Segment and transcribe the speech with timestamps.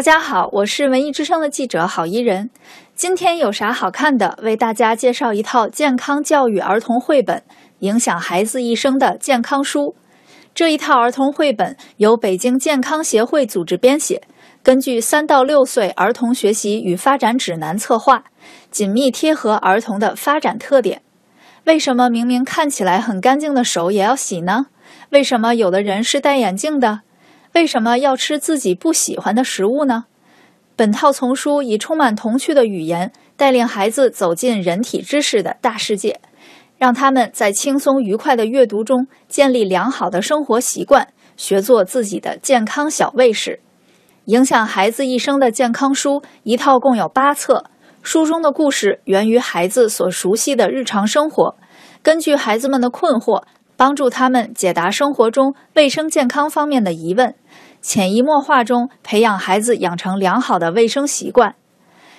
[0.00, 2.48] 大家好，我是文艺之声的记者郝怡人。
[2.94, 4.38] 今天有啥好看的？
[4.42, 7.42] 为大家介绍一套健康教育儿童绘本，
[7.80, 9.94] 影响孩子一生的健康书。
[10.54, 14.22] 这一套儿童绘本由北京健康协会组织编写，
[14.62, 18.24] 根据三到六岁儿童学习与发展指南策划，
[18.70, 21.02] 紧密贴合儿童的发展特点。
[21.64, 24.68] 为什么明明看起来很干净的手也要洗呢？
[25.10, 27.00] 为什么有的人是戴眼镜的？
[27.52, 30.04] 为什么要吃自己不喜欢的食物呢？
[30.76, 36.20] 本套丛书以充满童趣的语言，带领孩子走进人体知识的大世界，
[36.78, 43.60] 让他们在轻松愉快的阅读中建立良好的生活习惯，学做自己的健康小卫士。
[44.26, 47.64] 影响孩子一生的健康书一套共有八册，
[48.00, 51.56] 书中的故事源于孩子所熟悉的日常生活，
[52.00, 53.42] 根据孩子们的困惑。
[53.80, 57.34] 帮助他们解答生活中卫生健康方面的疑问，
[57.80, 61.54] 潜移默化中培养孩子养成良好的卫生习惯。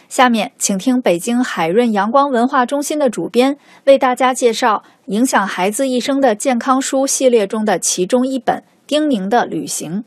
[0.09, 8.55] 下面，请听北京海润阳光文化中心的主编为大家介绍影响孩子一生的健康书系列中的其中一本
[8.87, 9.99] 《丁宁的旅行》。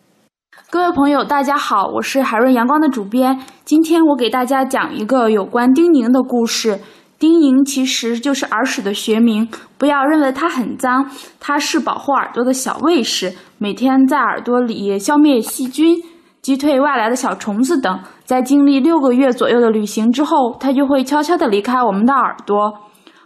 [0.69, 3.39] 各位朋友，大家好，我是海润阳光的主编。
[3.65, 6.81] 今天我给大家讲一个有关丁宁的故事。
[7.19, 9.48] 丁宁其实就是耳屎的学名，
[9.79, 11.09] 不要认为它很脏，
[11.41, 15.97] 它是保护耳朵的小卫士，每天在耳朵里消灭细菌、
[16.43, 18.01] 击退外来的小虫子等。
[18.25, 22.56] 在经历六个月左右的旅行之后，它就会悄悄地离开我们的耳朵。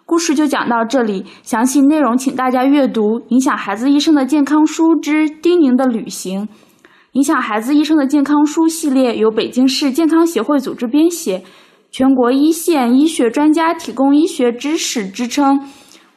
[0.04, 6.46] 故事就讲到这里，详细内容请大家阅读《影响孩子一生的健康书之丁宁的旅行》。
[7.12, 11.42] 影响孩子一生的健康书系列由北京市健康协会组织编写。
[11.90, 15.58] 全国一线医学专家提供医学知识支撑，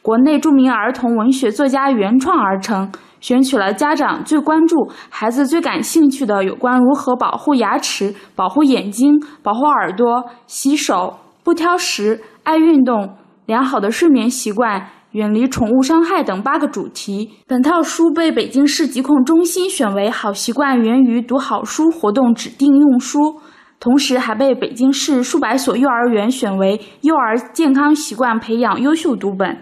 [0.02, 4.76] 国内著名儿童文学作家原创而成，选取了家长最关注、
[5.10, 17.32] 孩子最感兴趣的有关如何保护牙齿、保护眼睛、保护耳朵、洗手、不挑食、爱运动、良好的睡眠习惯、远离宠物伤害等八个主题。
[17.48, 23.40] 本套书被北京市疾控中心选为“好习惯源于读好书”活动指定用书。
[23.82, 29.58] 同时，还被北京市数百所幼儿园选为幼儿健康习惯培养优秀读本。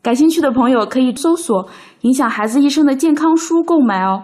[0.00, 1.68] 感兴趣的朋友可以搜索
[2.02, 4.22] “影响孩子一生的健康书”购买哦。